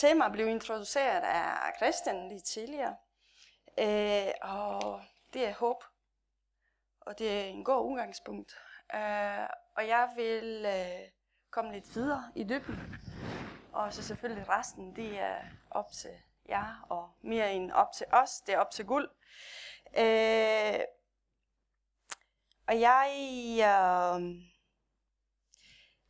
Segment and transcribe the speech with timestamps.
[0.00, 2.96] tema blev introduceret af Christian lige tidligere.
[3.78, 5.84] Øh, og det er håb.
[7.00, 8.58] Og det er en god udgangspunkt.
[8.94, 11.08] Øh, og jeg vil øh,
[11.50, 12.96] komme lidt videre i dybden.
[13.72, 15.36] Og så selvfølgelig resten, det er
[15.70, 16.10] op til
[16.48, 19.10] jer, og mere end op til os, det er op til guld.
[19.98, 20.80] Øh,
[22.66, 23.10] og jeg,
[23.58, 24.49] øh,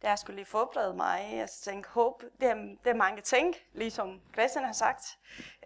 [0.03, 3.55] da jeg skulle lige forberede mig, jeg tænkte, håb, det er, det er mange ting,
[3.73, 5.19] ligesom Christian har sagt,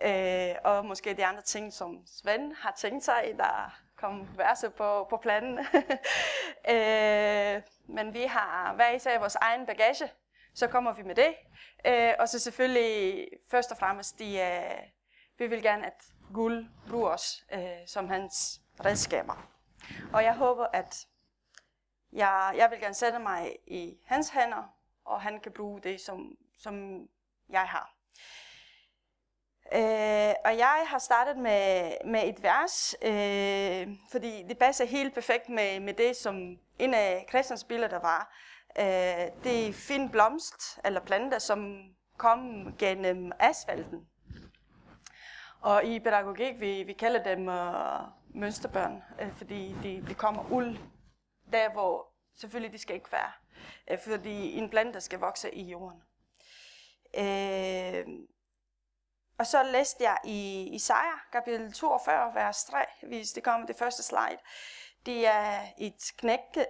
[0.03, 5.07] øh, og måske de andre ting, som Svend har tænkt sig, der kom verse på,
[5.11, 5.59] på planen.
[6.75, 10.13] øh, men vi har hver især vores egen bagage,
[10.55, 11.35] så kommer vi med det.
[11.87, 14.89] Øh, og så selvfølgelig først og fremmest, de, øh,
[15.39, 19.49] vi vil gerne, at guld bruger os øh, som hans redskaber.
[20.13, 21.07] Og jeg håber, at
[22.15, 24.75] jeg, jeg vil gerne sætte mig i hans hænder,
[25.05, 27.07] og han kan bruge det, som, som
[27.49, 27.95] jeg har.
[29.73, 35.49] Øh, og jeg har startet med, med et vers, øh, fordi det passer helt perfekt
[35.49, 38.35] med, med det, som en af Christians billeder var.
[38.79, 41.77] Øh, det er fin blomst, eller planter, som
[42.17, 44.09] kom gennem asfalten.
[45.61, 48.01] Og i pædagogik, vi, vi kalder dem øh,
[48.35, 50.77] mønsterbørn, øh, fordi de, de kommer ud
[51.53, 53.33] der, hvor selvfølgelig de skal ikke være,
[53.91, 56.03] øh, fordi en plante skal vokse i jorden.
[57.19, 58.07] Øh,
[59.39, 64.03] og så læste jeg i Isaiah, kapitel 42, vers 3, hvis det kommer det første
[64.03, 64.39] slide.
[65.07, 66.67] Det er et knække,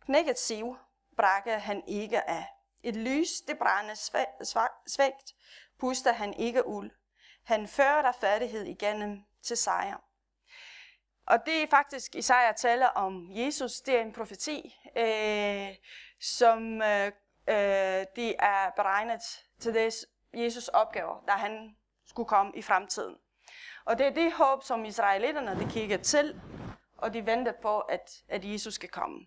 [0.00, 0.76] knækket siv,
[1.16, 2.46] brækker han ikke af.
[2.82, 3.94] Et lys, det brænder
[4.86, 5.34] svagt,
[5.78, 6.90] puster han ikke uld.
[7.44, 10.07] Han fører der færdighed igennem til sejr.
[11.28, 15.68] Og det er faktisk, Isaiah taler om Jesus, det er en profeti, øh,
[16.20, 17.06] som øh,
[17.48, 19.20] øh, det er beregnet
[19.60, 19.94] til det
[20.34, 21.76] Jesus opgaver, da han
[22.06, 23.16] skulle komme i fremtiden.
[23.84, 26.40] Og det er det håb, som israelitterne de kigger til,
[26.96, 29.26] og de venter på, at, at Jesus skal komme.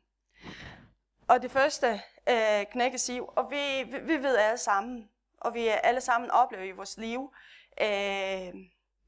[1.28, 5.68] Og det første øh, knækkes siv, og vi, vi, vi ved alle sammen, og vi
[5.68, 7.34] alle sammen oplever i vores liv,
[7.82, 8.54] øh,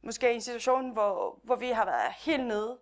[0.03, 2.79] måske en situation, hvor, hvor vi har været helt nede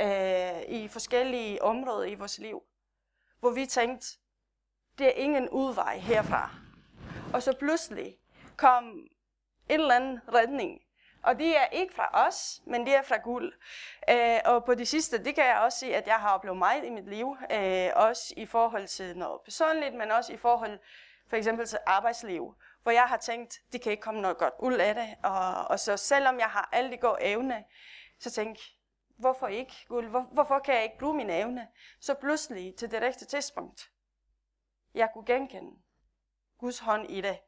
[0.00, 2.62] øh, i forskellige områder i vores liv,
[3.40, 4.06] hvor vi tænkte,
[4.98, 6.50] det er ingen udvej herfra.
[7.34, 8.18] Og så pludselig
[8.56, 8.84] kom
[9.68, 10.80] en eller anden redning.
[11.22, 13.52] Og det er ikke fra os, men det er fra Gud.
[14.10, 16.84] Øh, og på det sidste, det kan jeg også sige, at jeg har oplevet meget
[16.84, 17.36] i mit liv.
[17.52, 20.78] Øh, også i forhold til noget personligt, men også i forhold
[21.28, 22.54] for eksempel til arbejdsliv.
[22.82, 25.08] Hvor jeg har tænkt, det kan ikke komme noget godt ud af det.
[25.22, 27.64] Og, og så selvom jeg har alle de gode evne,
[28.18, 28.62] så tænkte
[29.16, 30.02] hvorfor ikke, Gud?
[30.02, 31.68] Hvor, hvorfor kan jeg ikke bruge min evne?
[32.00, 33.90] Så pludselig til det rigtige tidspunkt,
[34.94, 35.76] jeg kunne genkende
[36.58, 37.38] Guds hånd i det.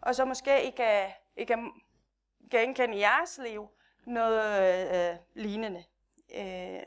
[0.00, 1.58] Og så måske ikke, ikke
[2.50, 3.68] genkende i jeres liv
[4.06, 4.62] noget
[5.12, 5.84] øh, lignende.
[6.34, 6.86] Øh.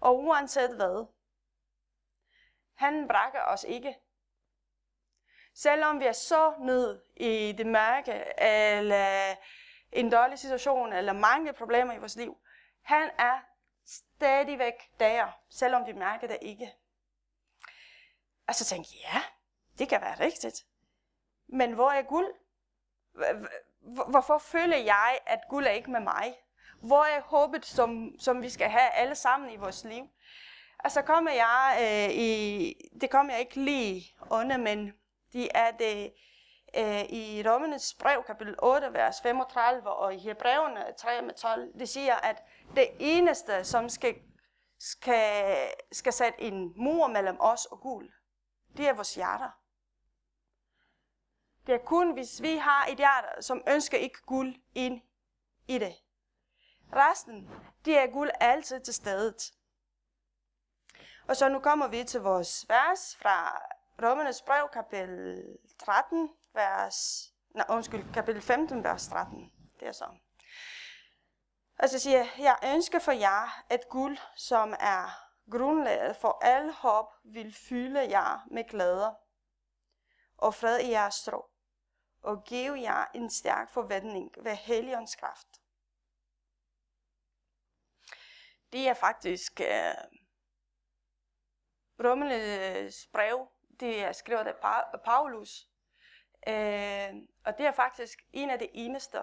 [0.00, 1.06] Og uanset hvad,
[2.74, 3.98] han brækker os ikke.
[5.54, 9.34] Selvom vi er så ned i det mørke, eller
[9.92, 12.41] en dårlig situation, eller mange problemer i vores liv,
[12.82, 13.38] han er
[13.86, 16.72] stadigvæk der, selvom vi mærker det ikke.
[18.48, 19.22] Og så tænkte jeg, ja,
[19.78, 20.66] det kan være rigtigt.
[21.46, 22.34] Men hvor er guld?
[24.08, 26.34] Hvorfor føler jeg, at guld er ikke med mig?
[26.80, 30.08] Hvor er håbet, som, som vi skal have alle sammen i vores liv?
[30.84, 34.92] Og så kommer jeg øh, i, det kommer jeg ikke lige under, men
[35.32, 36.12] det er det
[36.76, 41.88] øh, i Romernes brev, kapitel 8, vers 35, og i Hebræerne 3 med 12, det
[41.88, 42.42] siger, at
[42.76, 44.14] det eneste, som skal,
[44.78, 45.56] skal,
[45.92, 48.08] skal sætte en mur mellem os og Gud,
[48.76, 49.50] det er vores hjerter.
[51.66, 55.00] Det er kun, hvis vi har et hjerte, som ønsker ikke guld ind
[55.68, 55.94] i det.
[56.92, 57.50] Resten,
[57.84, 59.52] det er guld altid til stedet.
[61.28, 63.62] Og så nu kommer vi til vores vers fra
[64.02, 65.44] Romernes brev, kapitel
[65.84, 69.52] 13, vers, nej, undskyld, kapitel 15, vers 13.
[69.80, 70.18] Det er så.
[71.78, 76.72] Og så siger jeg, jeg ønsker for jer, at guld, som er grundlaget for al
[76.72, 79.14] håb, vil fylde jer med glæder
[80.36, 81.50] og fred i jeres strå,
[82.22, 85.48] og give jer en stærk forventning ved Helligåndens kraft.
[88.72, 89.94] Det er faktisk øh,
[91.98, 93.48] uh, Romernes øh, brev,
[93.80, 95.71] det er skrevet af Paulus,
[96.48, 99.18] Øh, og det er faktisk en af de eneste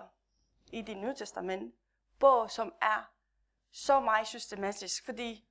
[0.72, 1.76] i det nye testament,
[2.20, 3.12] bog, som er
[3.72, 5.46] så meget systematisk, fordi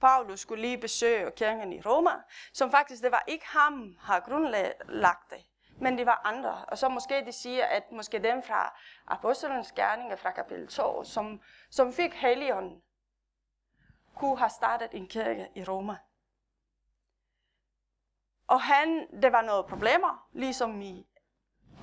[0.00, 2.10] Paulus skulle lige besøge kirken i Roma,
[2.52, 5.44] som faktisk, det var ikke ham, har grundlagt det.
[5.80, 6.64] men det var andre.
[6.64, 11.42] Og så måske de siger, at måske dem fra Apostlenes Gerninger fra kapitel 2, som,
[11.70, 12.82] som fik Helligånden,
[14.14, 15.96] kunne have startet en kirke i Roma.
[18.46, 21.06] Og han, det var noget problemer, ligesom i,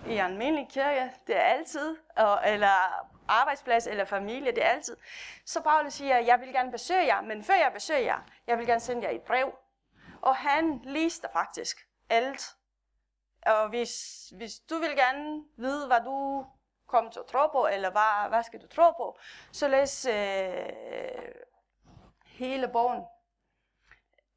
[0.08, 4.98] i en almindelig kirke, det er altid, og, eller arbejdsplads eller familie, det er altid.
[5.46, 8.68] Så Paulus siger, jeg vil gerne besøge jer, men før jeg besøger jer, jeg vil
[8.68, 9.54] gerne sende jer et brev.
[10.22, 12.56] Og han lister faktisk alt.
[13.46, 13.94] Og hvis,
[14.36, 16.46] hvis du vil gerne vide, hvad du
[16.88, 19.20] kommer til at tro på, eller hvad, hvad skal du tro på,
[19.52, 21.36] så læs øh,
[22.26, 23.04] hele bogen.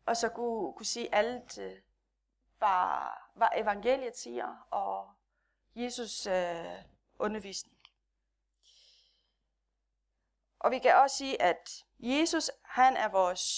[0.06, 1.72] Og så kunne, kunne sige alt, øh,
[2.58, 5.10] hvad, hvad evangeliet siger, og
[5.74, 6.82] Jesus øh,
[7.18, 7.78] undervisning.
[10.58, 13.50] Og vi kan også sige, at Jesus, han er vores,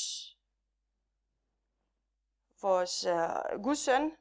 [2.62, 4.12] vores øh, Guds søn,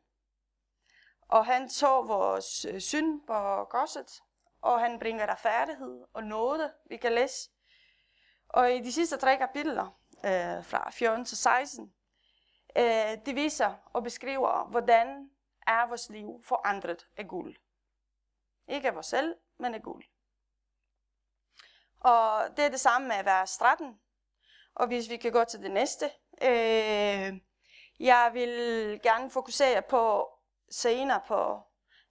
[1.28, 4.24] og han tog vores øh, synd på korset,
[4.62, 7.50] og han bringer retfærdighed og nåde, vi kan læse.
[8.50, 11.94] Og i de sidste tre kapitler, øh, fra 14 til 16,
[12.78, 15.30] øh, det viser og beskriver, hvordan
[15.68, 17.56] er vores liv forandret af guld.
[18.68, 20.04] Ikke af os selv, men af guld.
[22.00, 24.00] Og det er det samme med vers 13.
[24.76, 26.06] Og hvis vi kan gå til det næste.
[26.42, 27.42] Øh,
[28.00, 28.50] jeg vil
[29.04, 30.32] gerne fokusere på
[30.70, 31.62] senere på,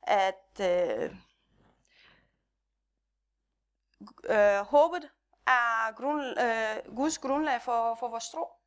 [0.03, 1.17] at øh,
[4.25, 5.11] øh, håbet
[5.47, 8.64] er grund, øh, Guds grundlag for, for vores tro.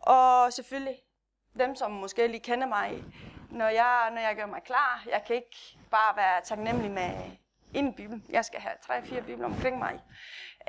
[0.00, 0.96] Og selvfølgelig
[1.58, 3.04] dem, som måske lige kender mig,
[3.50, 7.10] når jeg, når jeg gør mig klar, jeg kan ikke bare være taknemmelig med
[7.74, 8.22] en bibel.
[8.28, 10.00] Jeg skal have tre-fire bibler omkring mig.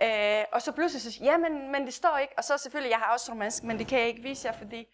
[0.01, 2.33] Øh, og så pludselig så ja, men, men det står ikke.
[2.37, 4.87] Og så selvfølgelig, jeg har også romansk, men det kan jeg ikke vise jer, fordi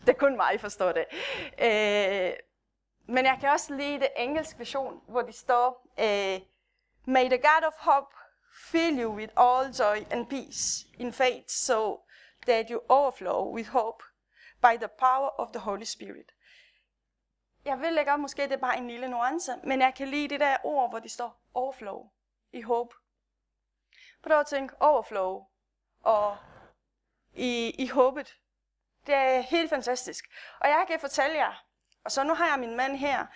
[0.00, 1.04] det er kun mig, forstår det.
[1.58, 2.32] Øh,
[3.08, 6.40] men jeg kan også lide det engelske version, hvor det står, øh,
[7.04, 8.14] May the God of hope
[8.70, 12.05] fill you with all joy and peace in faith, so
[12.46, 14.02] that you overflow with hope
[14.62, 16.32] by the power of the Holy Spirit
[17.66, 20.40] jeg vil ikke, måske det er bare en lille nuance, men jeg kan lide det
[20.40, 22.10] der ord, hvor det står overflow
[22.52, 22.94] i håb.
[24.22, 25.46] Prøv at tænke overflow
[26.00, 26.36] og
[27.34, 28.38] i, i håbet.
[29.06, 30.24] Det er helt fantastisk.
[30.60, 31.64] Og jeg kan fortælle jer,
[32.04, 33.26] og så nu har jeg min mand her,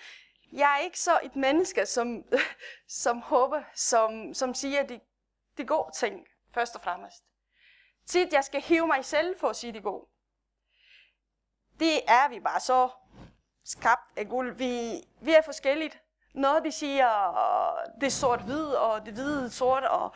[0.52, 2.24] jeg er ikke så et menneske, som,
[3.04, 5.00] som håber, som, som siger de,
[5.58, 7.24] de gode ting, først og fremmest.
[8.10, 10.06] Tit, jeg skal hive mig selv for at sige det gode.
[11.78, 12.90] Det er vi bare så
[13.64, 14.54] skabt af guld.
[14.54, 16.02] Vi, vi er forskelligt.
[16.34, 17.08] Noget de siger,
[18.00, 19.84] det er sort-hvid, og det hvide sort.
[19.84, 20.14] Og...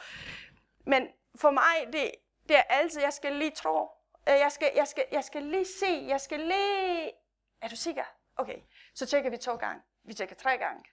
[0.86, 2.10] Men for mig, det,
[2.48, 3.90] det er altid, jeg skal lige tro.
[4.28, 7.12] Øh, jeg skal, jeg, skal, jeg skal lige se, jeg skal lige...
[7.60, 8.04] Er du sikker?
[8.36, 8.58] Okay,
[8.94, 9.82] så tjekker vi to gange.
[10.04, 10.84] Vi tjekker tre gange.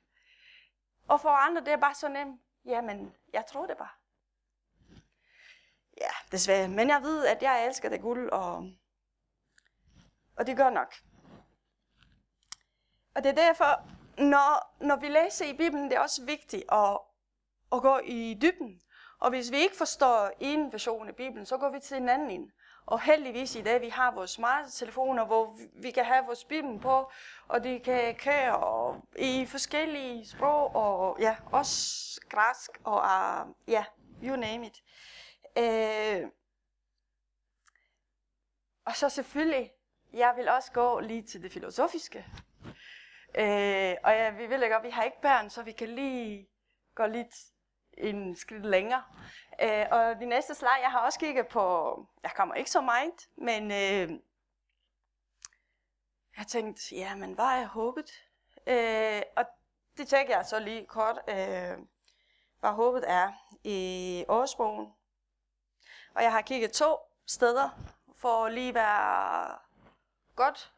[1.08, 2.42] Og for andre, det er bare så nemt.
[2.66, 4.01] Jamen, jeg tror det bare.
[6.02, 6.68] Ja, desværre.
[6.68, 8.72] Men jeg ved, at jeg elsker det guld, og,
[10.38, 10.96] og det gør nok.
[13.16, 13.88] Og det er derfor,
[14.18, 17.00] når, når vi læser i Bibelen, det er også vigtigt at,
[17.72, 18.82] at gå i dybden.
[19.20, 22.52] Og hvis vi ikke forstår en version af Bibelen, så går vi til en anden.
[22.86, 27.12] Og heldigvis i dag, vi har vores smarttelefoner, hvor vi kan have vores Bibel på,
[27.48, 33.86] og de kan køre i forskellige sprog, og ja, også græsk, og uh, ja,
[34.24, 34.84] you name it.
[35.58, 36.30] Øh,
[38.86, 39.72] og så selvfølgelig,
[40.14, 42.26] jeg vil også gå lige til det filosofiske.
[43.36, 46.48] Øh, og ja, vi vil ikke, vi har ikke børn, så vi kan lige
[46.96, 47.36] gå lidt
[47.94, 49.04] en skridt længere.
[49.62, 53.30] Øh, og de næste slag, jeg har også kigget på, jeg kommer ikke så meget,
[53.38, 54.20] men øh,
[56.38, 58.12] jeg tænkte, ja, men hvad er håbet?
[58.68, 59.46] Øh, og
[59.98, 61.78] det tænker jeg så lige kort, øh,
[62.60, 63.32] hvad håbet er
[63.64, 64.94] i årsbogen.
[66.16, 66.96] Og jeg har kigget to
[67.28, 67.70] steder,
[68.18, 69.58] for at lige være
[70.36, 70.72] godt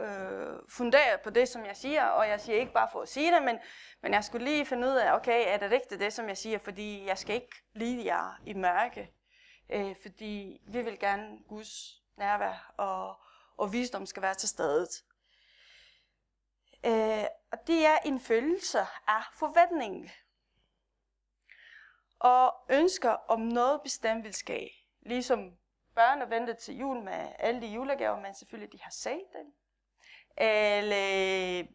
[0.00, 3.34] øh, funderet på det, som jeg siger, og jeg siger ikke bare for at sige
[3.34, 3.58] det, men,
[4.02, 6.58] men jeg skulle lige finde ud af, okay, er det rigtigt det, som jeg siger,
[6.58, 9.10] fordi jeg skal ikke lide jer i mørke,
[9.70, 13.16] øh, fordi vi vil gerne Guds nærvær, og,
[13.56, 14.88] og visdom skal være til stede.
[16.86, 20.10] Øh, og det er en følelse af forventning,
[22.20, 24.70] og ønsker om noget bestemt vil ske.
[25.00, 25.58] Ligesom
[25.94, 29.54] børn venter til jul med alle de julegaver, man selvfølgelig de har set dem.
[30.36, 31.66] Eller,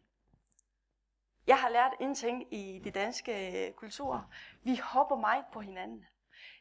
[1.46, 4.30] jeg har lært en ting i de danske øh, kultur.
[4.62, 6.06] Vi håber meget på hinanden.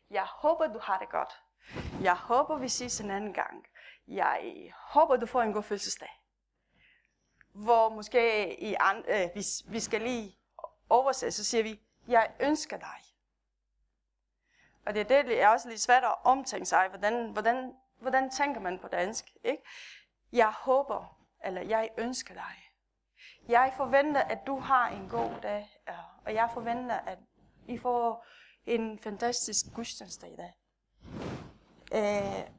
[0.10, 1.34] Jeg håber, du har det godt.
[2.01, 3.65] Jeg håber, vi ses en anden gang.
[4.08, 6.22] Jeg håber, du får en god fødselsdag.
[7.54, 10.38] hvor måske i and, øh, hvis vi skal lige
[10.89, 13.05] oversætte, så siger vi, jeg ønsker dig.
[14.86, 18.30] Og det er det, det er også lidt svært at omtænke sig, hvordan, hvordan, hvordan
[18.30, 19.63] tænker man på dansk, ikke?
[20.32, 22.72] Jeg håber, eller jeg ønsker dig.
[23.48, 25.82] Jeg forventer, at du har en god dag,
[26.25, 27.20] og jeg forventer, at
[27.68, 28.25] I får
[28.65, 30.54] en fantastisk gudstjeneste i dag.
[31.94, 32.50] Øh,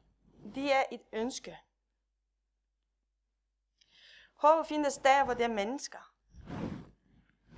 [0.55, 1.57] det er et ønske.
[4.35, 6.13] Håbet findes der, hvor det er mennesker.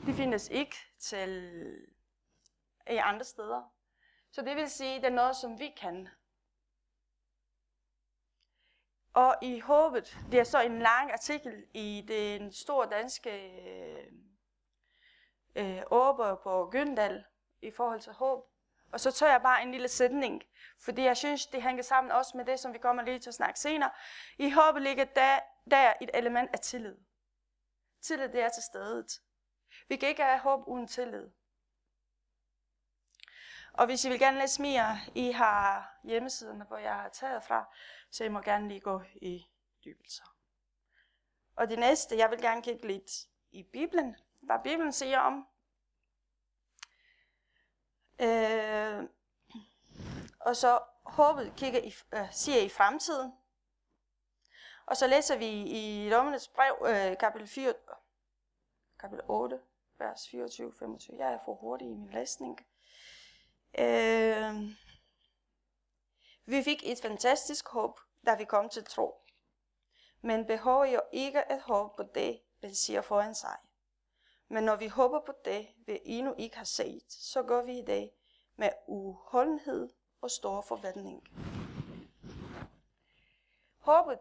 [0.05, 1.63] De findes ikke til
[2.89, 3.78] i andre steder.
[4.31, 6.09] Så det vil sige, at det er noget, som vi kan.
[9.13, 13.29] Og i håbet, det er så en lang artikel i den store danske
[15.55, 17.25] øh, åber på Gyndal
[17.61, 18.45] i forhold til håb.
[18.91, 20.43] Og så tager jeg bare en lille sætning,
[20.79, 23.33] fordi jeg synes, det hænger sammen også med det, som vi kommer lige til at
[23.33, 23.91] snakke senere.
[24.37, 25.39] I håbet ligger der,
[25.71, 26.97] der et element af tillid.
[28.01, 29.21] Tillid, det er til stedet.
[29.87, 31.29] Vi kan ikke have håb uden tillid.
[33.73, 37.73] Og hvis I vil gerne læse mere, I har hjemmesiden, hvor jeg har taget fra,
[38.11, 39.45] så I må gerne lige gå i
[39.85, 40.35] dybelser.
[41.55, 43.11] Og det næste, jeg vil gerne kigge lidt
[43.51, 45.47] i Bibelen, hvad Bibelen siger om.
[48.21, 49.09] Øh,
[50.39, 53.33] og så håbet kigger i, øh, siger i fremtiden.
[54.85, 57.73] Og så læser vi i Dommernes brev, øh, kapitel, 4,
[58.99, 59.59] kapitel 8,
[59.97, 61.17] vers 24-25.
[61.17, 62.59] Jeg er for hurtig i min læsning.
[63.77, 64.55] Øh,
[66.45, 69.21] vi fik et fantastisk håb, da vi kom til tro.
[70.21, 73.57] Men behøver jo ikke at håbe på det, den siger foran sig.
[74.47, 77.85] Men når vi håber på det, vi endnu ikke har set, så gør vi i
[77.85, 78.11] dag
[78.55, 79.89] med uholdenhed
[80.21, 81.23] og stor forventning.
[83.77, 84.19] Håbet,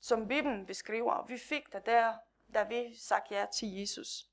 [0.00, 2.14] som Bibelen beskriver, vi fik det der,
[2.54, 4.29] da vi sagde ja til Jesus.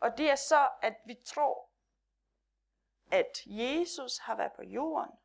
[0.00, 1.70] Og det er så, at vi tror,
[3.10, 5.18] at Jesus har været på jorden.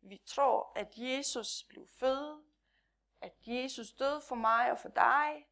[0.00, 2.44] Vi tror, at Jesus blev født,
[3.20, 5.46] at Jesus døde for mig og for dig,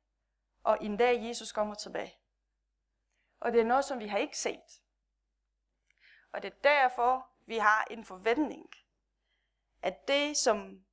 [0.63, 2.19] og en dag Jesus kommer tilbage.
[3.41, 4.83] Og det er noget, som vi har ikke set.
[6.33, 8.71] Og det er derfor, vi har en forventning,
[9.83, 10.87] at det, som,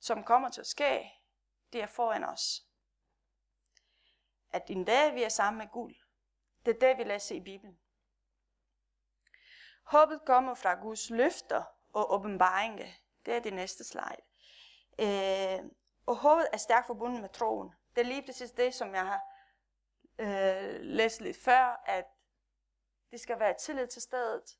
[0.00, 1.12] som kommer til at ske,
[1.72, 2.66] det er foran os.
[4.50, 5.94] At en dag vi er sammen med Gud.
[6.68, 7.78] Det er det, vi læser i Bibelen.
[9.82, 12.92] Håbet kommer fra Guds løfter og åbenbaringer.
[13.26, 14.22] Det er det næste slide.
[14.98, 15.70] Øh,
[16.06, 17.74] og håbet er stærkt forbundet med troen.
[17.96, 19.22] Det er lige præcis det, som jeg har
[20.18, 22.06] øh, læst lidt før, at
[23.10, 24.58] det skal være tillid til stedet.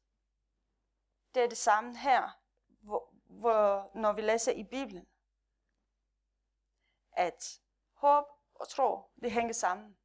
[1.34, 5.06] Det er det samme her, hvor, hvor, når vi læser i Bibelen.
[7.12, 7.60] At
[7.92, 8.24] håb
[8.54, 9.98] og tro, det hænger sammen.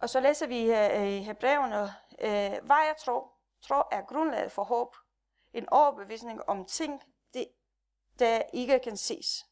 [0.00, 1.82] Og så læser vi øh, i Hebræerne,
[2.20, 3.32] øh, hvad jeg tror.
[3.62, 4.96] Tro er grundlaget for håb.
[5.52, 7.02] En overbevisning om ting,
[7.34, 7.48] det,
[8.18, 9.46] der ikke kan ses.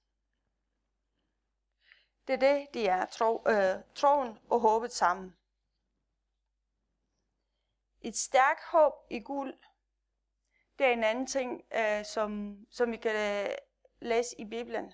[2.26, 5.36] Det er det, de er, tro, øh, troen og håbet sammen.
[8.00, 9.58] Et stærkt håb i guld,
[10.78, 13.54] det er en anden ting, øh, som, som vi kan øh,
[14.00, 14.92] læse i Bibelen.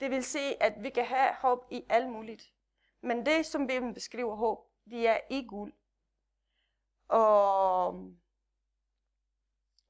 [0.00, 2.52] Det vil sige, at vi kan have håb i alt muligt.
[3.00, 5.72] Men det, som Bibelen beskriver håb, det er i guld.
[7.08, 8.20] Og um,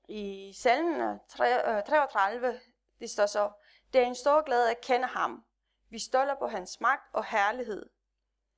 [0.08, 2.60] i salmen 33, øh,
[3.00, 3.52] det står så,
[3.92, 5.44] det er en stor glæde at kende ham.
[5.90, 7.90] Vi stoler på hans magt og herlighed.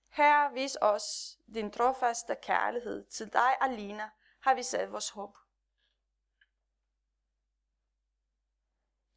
[0.08, 3.04] Her vis os din trofaste kærlighed.
[3.04, 5.36] Til dig alene har vi sat vores håb.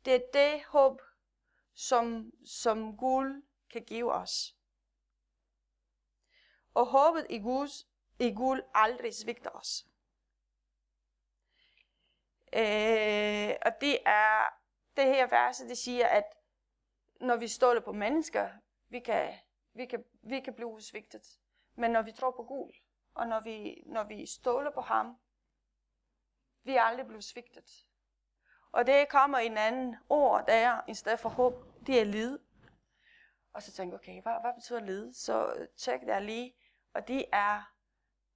[0.06, 1.02] Det er det håb,
[1.74, 4.56] som, som guld kan give os.
[6.74, 7.86] Og håbet i Gud,
[8.20, 9.88] i Gud aldrig svigter os.
[12.53, 14.50] Øh, og det er
[14.96, 16.24] det her vers, det siger, at
[17.22, 18.50] når vi stoler på mennesker,
[18.89, 19.34] vi kan,
[19.74, 21.39] vi kan, vi kan blive svigtet.
[21.75, 22.74] Men når vi tror på Gud,
[23.13, 25.18] og når vi, når vi stoler på ham,
[26.63, 27.88] vi er aldrig blevet svigtet.
[28.72, 31.53] Og det kommer en anden ord der, i stedet for håb,
[31.88, 32.39] det er lid.
[33.53, 35.13] Og så tænker jeg, okay, hvad, hvad betyder lid?
[35.13, 36.56] Så øh, tjek der lige.
[36.94, 37.74] Og det er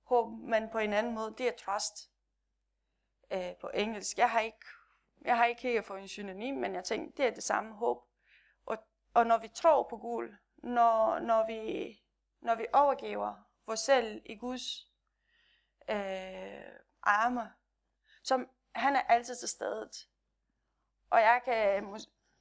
[0.04, 2.12] håb, men på en anden måde, det er trust
[3.32, 4.18] øh, på engelsk.
[4.18, 4.66] Jeg har ikke,
[5.22, 8.04] jeg har ikke her for en synonym, men jeg tænkte, det er det samme håb.
[8.66, 8.78] Og,
[9.14, 11.94] og når vi tror på Gud, når, når, vi,
[12.40, 13.36] når vi overgiver
[13.66, 14.92] vores selv i Guds
[15.90, 17.54] øh, arme,
[18.24, 20.10] som han er altid til stedet.
[21.10, 21.56] Og jeg kan,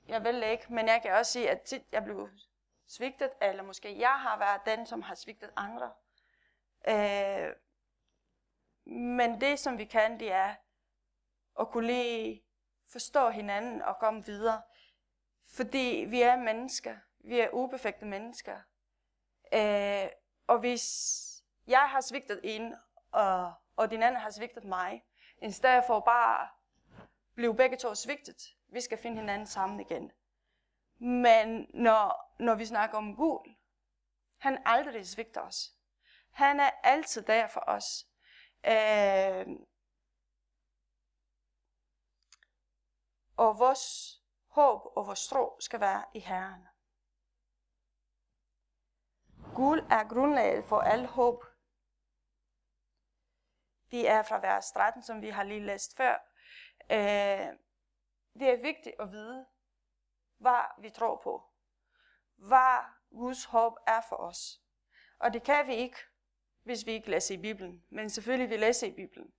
[0.08, 2.28] jeg vil ikke, men jeg kan også sige, at tit jeg blev
[2.86, 5.92] svigtet, eller måske jeg har været den, som har svigtet andre.
[6.88, 7.52] Øh,
[8.86, 10.54] men det, som vi kan, det er
[11.60, 12.44] at kunne lige
[12.92, 14.62] forstå hinanden og komme videre.
[15.48, 16.96] Fordi vi er mennesker.
[17.18, 18.56] Vi er uperfekte mennesker.
[19.54, 20.08] Øh,
[20.46, 20.84] og hvis
[21.66, 22.74] jeg har svigtet en,
[23.12, 25.04] og, og din anden har svigtet mig,
[25.42, 26.48] i stedet for bare
[27.34, 30.12] blive begge to svigtet, vi skal finde hinanden sammen igen.
[30.98, 33.54] Men når, når vi snakker om Gud,
[34.38, 35.75] han aldrig svigter os.
[36.36, 38.08] Han er altid der for os.
[38.64, 39.46] Øh,
[43.36, 44.16] og vores
[44.46, 46.68] håb og vores tro skal være i Herren.
[49.54, 51.44] Gud er grundlaget for al håb.
[53.90, 56.14] Det er fra vers 13, som vi har lige læst før.
[56.90, 57.58] Øh,
[58.38, 59.46] det er vigtigt at vide,
[60.36, 61.50] hvad vi tror på.
[62.34, 64.62] Hvad Guds håb er for os.
[65.18, 65.98] Og det kan vi ikke,
[66.66, 67.82] hvis vi ikke læser i Bibelen.
[67.90, 69.32] Men selvfølgelig vi læser i Bibelen.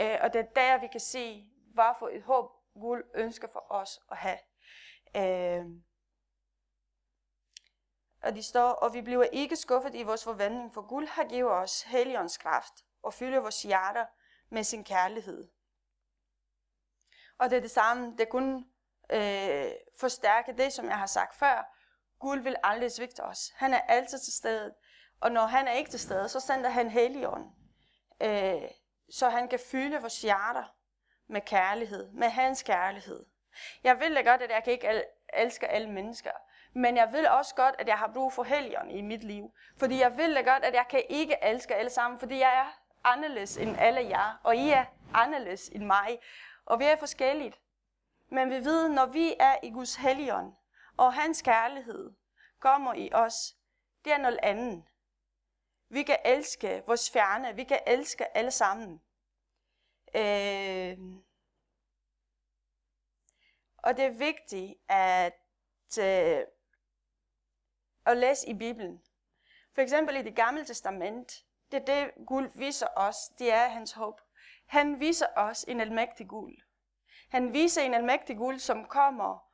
[0.00, 3.66] Øh, og det er der, vi kan se, hvad for et håb Gud ønsker for
[3.72, 4.38] os at have.
[5.16, 5.66] Øh,
[8.22, 11.50] og de står, og vi bliver ikke skuffet i vores forvandling, for Gud har givet
[11.50, 14.06] os heligåndens kraft og fylder vores hjerter
[14.50, 15.48] med sin kærlighed.
[17.38, 18.66] Og det er det samme, det kun
[19.12, 21.76] øh, forstærke det, som jeg har sagt før.
[22.18, 23.52] Gud vil aldrig svigte os.
[23.56, 24.74] Han er altid til stede.
[25.20, 27.50] Og når han er ikke til stede, så sender han heligånden.
[28.22, 28.62] Øh,
[29.10, 30.64] så han kan fylde vores hjerter
[31.26, 33.26] med kærlighed, med hans kærlighed.
[33.84, 36.30] Jeg vil da godt, at jeg kan ikke elske alle mennesker.
[36.72, 39.52] Men jeg vil også godt, at jeg har brug for helgen i mit liv.
[39.78, 42.80] Fordi jeg vil da godt, at jeg kan ikke elske alle sammen, fordi jeg er
[43.04, 44.84] anderledes end alle jer, og I er
[45.14, 46.18] anderledes end mig.
[46.66, 47.52] Og vi er forskellige.
[48.28, 50.56] Men vi ved, når vi er i Guds helgen,
[50.96, 52.10] og hans kærlighed
[52.60, 53.56] kommer i os,
[54.04, 54.84] det er noget andet.
[55.92, 59.02] Vi kan elske vores fjerne, vi kan elske alle sammen.
[60.14, 60.98] Øh,
[63.78, 66.44] og det er vigtigt at, øh,
[68.06, 69.02] at læse i Bibelen.
[69.74, 73.92] For eksempel i det gamle testament, det er det Gud viser os, det er hans
[73.92, 74.20] håb.
[74.66, 76.62] Han viser os en almægtig Gud.
[77.30, 79.49] Han viser en almægtig Gud, som kommer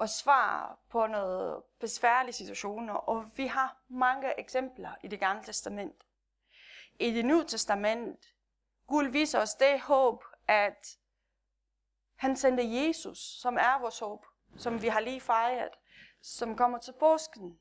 [0.00, 6.04] og svar på noget besværlige situationer, og vi har mange eksempler i det gamle testament.
[6.98, 8.34] I det nye testament,
[8.86, 10.98] Gud viser os det håb, at
[12.16, 15.72] han sendte Jesus, som er vores håb, som vi har lige fejret,
[16.20, 17.58] som kommer til påsken.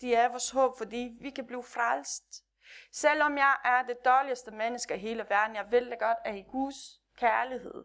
[0.00, 2.44] De er vores håb, fordi vi kan blive frelst.
[2.92, 7.00] Selvom jeg er det dårligste menneske i hele verden, jeg vil det godt af Guds
[7.16, 7.84] kærlighed.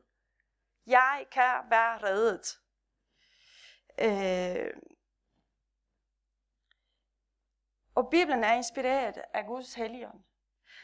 [0.85, 2.60] Jeg kan være reddet.
[3.99, 4.73] Øh,
[7.95, 10.23] og Bibelen er inspireret af Guds helligånd.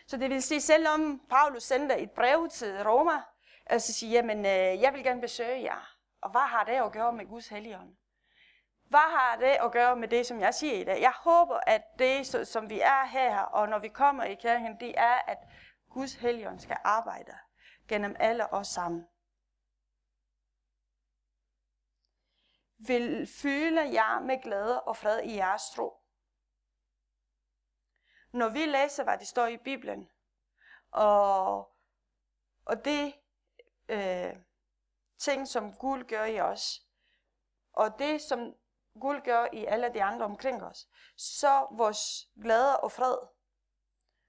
[0.07, 3.21] Så det vil sige, selvom Paulus sendte et brev til Roma,
[3.69, 5.97] og så siger, jamen, øh, jeg vil gerne besøge jer.
[6.21, 7.95] Og hvad har det at gøre med Guds helligånd?
[8.89, 11.01] Hvad har det at gøre med det, som jeg siger i dag?
[11.01, 14.93] Jeg håber, at det, som vi er her, og når vi kommer i kirken, det
[14.97, 15.37] er, at
[15.89, 17.33] Guds helligånd skal arbejde
[17.87, 19.07] gennem alle os sammen.
[22.77, 25.93] Vil fylde jer med glæde og fred i jeres tro.
[28.31, 30.09] Når vi læser, hvad det står i Bibelen,
[30.91, 31.57] og,
[32.65, 33.13] og det
[33.89, 34.35] øh,
[35.17, 36.81] ting, som Gud gør i os,
[37.73, 38.53] og det, som
[39.01, 40.87] Gud gør i alle de andre omkring os,
[41.17, 43.17] så vores glæde og fred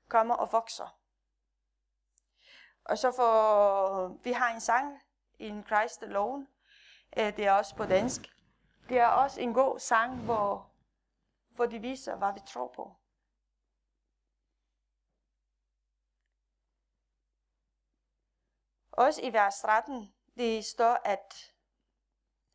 [0.09, 0.99] kommer og vokser.
[2.85, 5.03] Og så for, vi har en sang,
[5.39, 6.47] In Christ Alone,
[7.19, 8.38] øh, det er også på dansk.
[8.89, 10.71] Det er også en god sang, hvor,
[11.49, 12.97] hvor de viser, hvad vi tror på.
[18.93, 21.55] Også i vers 13, det står, at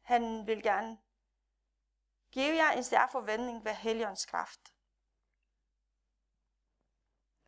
[0.02, 0.98] han vil gerne
[2.32, 4.74] give jer en stærk forventning ved Helligåndens kraft.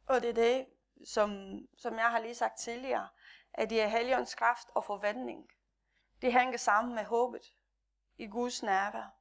[0.07, 0.67] Og det er det,
[1.05, 1.29] som,
[1.77, 3.09] som jeg har lige sagt tidligere,
[3.53, 5.49] at det er Helligåndens kraft og forventning.
[6.21, 7.54] Det hænger sammen med håbet
[8.17, 9.15] i Guds nærvær.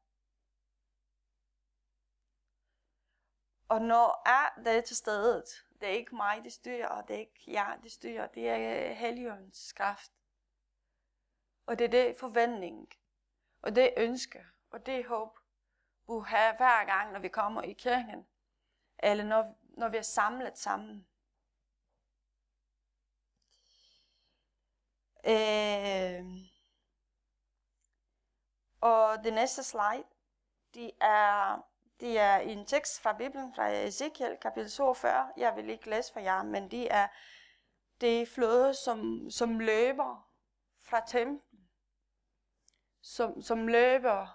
[3.69, 5.45] Og når er det til stedet,
[5.81, 8.91] det er ikke mig, det styrer, og det er ikke jeg, det styrer, det er
[8.91, 10.13] øh, Helligåndens kraft.
[11.67, 12.89] Og det er det forventning,
[13.63, 15.39] og det ønske, og det håb,
[16.09, 18.27] vi har hver gang, når vi kommer i kirken,
[18.99, 21.07] eller når, når vi er samlet sammen.
[25.27, 26.54] Øh,
[28.85, 30.05] og det næste slide,
[30.75, 31.59] det er,
[32.01, 35.33] det er en tekst fra Bibelen, fra Ezekiel, kapitel 42.
[35.37, 37.09] Jeg vil ikke læse for jer, men det er
[38.01, 40.31] det flåde, som, som løber
[40.85, 41.69] fra templen.
[43.03, 44.27] Som, som løber.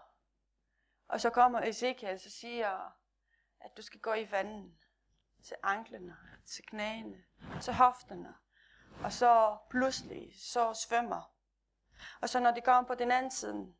[1.08, 2.98] Og så kommer Ezekiel og siger,
[3.60, 4.74] at du skal gå i vandet
[5.44, 7.24] til anklerne, til knæene,
[7.62, 8.36] til hofterne.
[9.04, 11.32] Og så pludselig, så svømmer.
[12.22, 13.74] Og så når de kommer på den anden side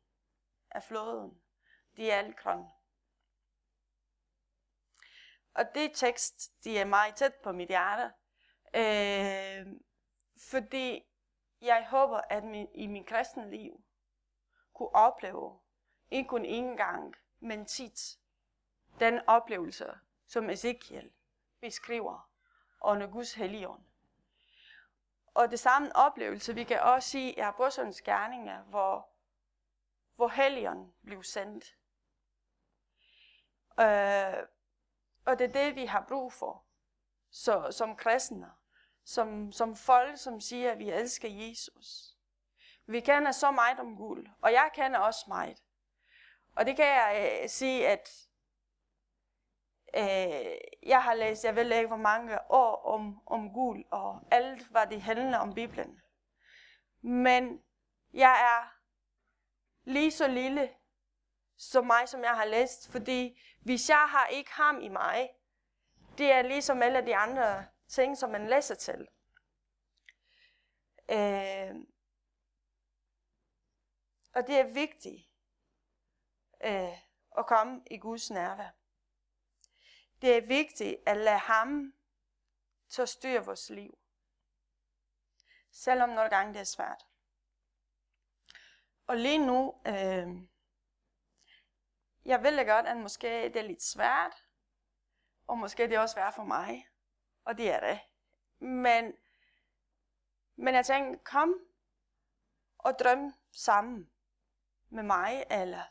[0.70, 1.40] af floden,
[1.96, 2.66] Dialkron.
[5.54, 8.12] Og det tekst, de er meget tæt på mit hjerte,
[8.74, 9.66] øh,
[10.50, 11.02] fordi
[11.60, 13.84] jeg håber, at min, i min kristne liv
[14.74, 15.60] kunne opleve,
[16.10, 18.18] ikke kun én gang, men tit,
[19.00, 21.10] den oplevelse, som Ezekiel
[21.60, 22.30] beskriver
[22.82, 23.86] under Guds helion.
[25.34, 29.09] Og det samme oplevelse, vi kan også sige i Apostlenes gerninger, hvor,
[30.20, 31.76] hvor helgen blev sendt.
[33.80, 34.46] Øh,
[35.24, 36.64] og det er det, vi har brug for,
[37.30, 38.50] så, som kristne,
[39.04, 42.16] som, som folk, som siger, at vi elsker Jesus.
[42.86, 45.62] Vi kender så meget om guld, og jeg kender også meget.
[46.56, 48.28] Og det kan jeg øh, sige, at
[49.94, 54.66] øh, jeg har læst, jeg ved ikke hvor mange år om, om guld, og alt
[54.66, 56.00] hvad det handler om Bibelen.
[57.00, 57.62] Men
[58.12, 58.79] jeg er
[59.92, 60.74] lige så lille
[61.56, 65.30] som mig, som jeg har læst, fordi hvis jeg har ikke ham i mig,
[66.18, 69.08] det er ligesom alle de andre ting, som man læser til.
[71.10, 71.74] Øh,
[74.34, 75.28] og det er vigtigt
[76.64, 76.98] øh,
[77.38, 78.70] at komme i Guds nærvær.
[80.22, 81.94] Det er vigtigt at lade ham
[82.88, 83.98] til at styre vores liv.
[85.70, 87.09] Selvom nogle gange det er svært.
[89.10, 90.28] Og lige nu, øh,
[92.24, 94.44] jeg ved godt, at måske det er lidt svært,
[95.46, 96.86] og måske det er også svært for mig,
[97.44, 98.00] og det er det.
[98.58, 99.14] Men,
[100.56, 101.54] men jeg tænkte, kom
[102.78, 104.10] og drøm sammen
[104.88, 105.84] med mig, eller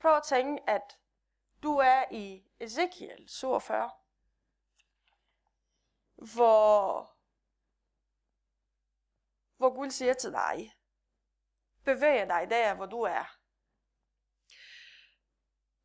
[0.00, 0.98] prøv at tænke, at
[1.62, 3.90] du er i Ezekiel 47,
[6.34, 7.16] hvor,
[9.56, 10.77] hvor Gud siger til dig,
[11.90, 13.24] bevæg dig der, hvor du er.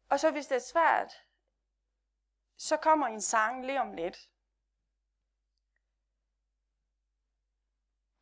[0.09, 1.13] Og så hvis det er svært,
[2.57, 4.17] så kommer en sang lige om lidt.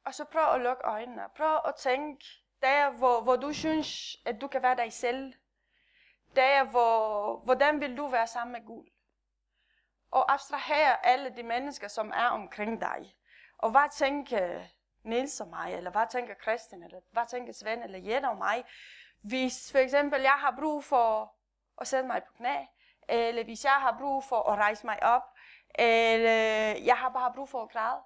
[0.05, 1.29] Og så prøv at lukke øjnene.
[1.35, 2.25] Prøv at tænke
[2.61, 5.33] der, hvor, hvor du synes, at du kan være dig selv
[6.35, 8.89] Der, hvor, hvordan vil du være sammen med Gud?
[10.11, 13.15] Og abstrahere alle de mennesker, som er omkring dig.
[13.57, 14.67] Og hvad tænker
[15.03, 18.65] Niels og mig, eller hvad tænker Christian, eller hvad tænker Svend, eller Jette og mig,
[19.21, 21.35] hvis for eksempel jeg har brug for
[21.81, 22.55] at sætte mig på knæ,
[23.09, 25.23] eller hvis jeg har brug for at rejse mig op,
[25.75, 26.31] eller
[26.85, 28.01] jeg har bare brug for at græde,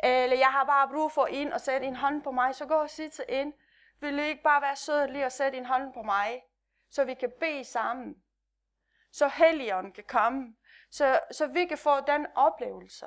[0.00, 2.74] eller jeg har bare brug for en og sætte en hånd på mig, så gå
[2.74, 3.52] og sig til en,
[4.00, 6.42] vil du ikke bare være sød lige at sætte en hånd på mig?
[6.94, 8.22] så vi kan bede sammen.
[9.12, 10.56] Så Helligånden kan komme.
[10.90, 13.06] Så, så vi kan få den oplevelse,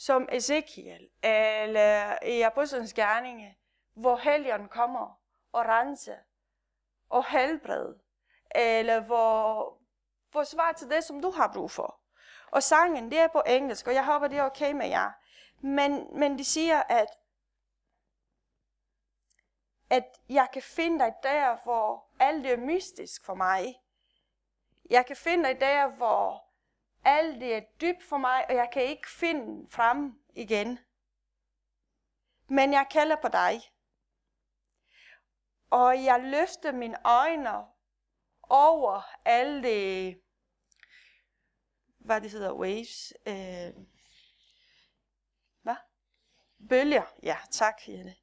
[0.00, 3.58] som Ezekiel eller i Apostlenes Gerninge,
[3.94, 5.20] hvor helgen kommer
[5.52, 6.16] og renser
[7.08, 7.94] og helbreder,
[8.50, 9.78] eller hvor,
[10.30, 12.00] hvor svar til det, som du har brug for.
[12.46, 15.10] Og sangen, det er på engelsk, og jeg håber, det er okay med jer.
[15.60, 17.08] Men, men de siger, at
[19.90, 23.80] at jeg kan finde dig der, hvor alt er mystisk for mig.
[24.90, 26.49] Jeg kan finde dig der, hvor
[27.04, 30.78] alt det er dybt for mig, og jeg kan ikke finde frem igen.
[32.48, 33.60] Men jeg kalder på dig.
[35.70, 37.50] Og jeg løfter mine øjne
[38.42, 40.20] over alle de,
[41.98, 43.12] hvad det hedder, waves.
[43.26, 43.86] Øh,
[45.62, 45.76] hvad?
[46.68, 47.04] Bølger.
[47.22, 48.16] Ja, tak, Jelle.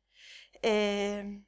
[0.65, 1.47] Øh,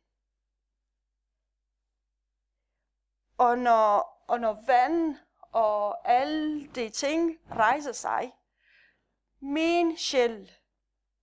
[3.39, 5.15] Og når, og når vand
[5.51, 8.31] og alle de ting rejser sig,
[9.39, 10.51] min sjæl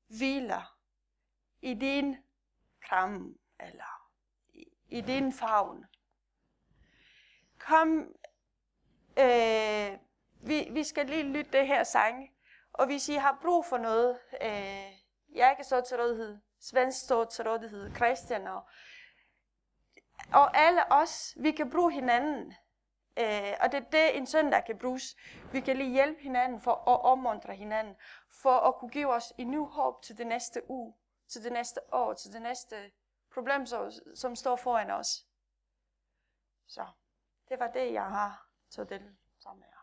[0.06, 0.76] hviler
[1.60, 2.16] i din
[2.82, 4.10] kram, eller
[4.54, 5.84] i, i din favn.
[7.58, 8.14] Kom,
[9.18, 9.98] øh,
[10.40, 12.30] vi, vi skal lige lytte det her sang,
[12.72, 14.92] og hvis I har brug for noget, øh,
[15.34, 18.62] jeg kan stå til rådighed, Svend står til rådighed, Christian og
[20.32, 22.54] og alle os, vi kan bruge hinanden.
[23.18, 25.16] Øh, og det er det, en søndag kan bruges.
[25.52, 27.96] Vi kan lige hjælpe hinanden for at opmuntre hinanden.
[28.42, 30.94] For at kunne give os en ny håb til det næste uge,
[31.28, 32.92] til det næste år, til det næste
[33.34, 33.66] problem,
[34.14, 35.26] som, står foran os.
[36.66, 36.86] Så
[37.48, 39.75] det var det, jeg har til det sammen med jer.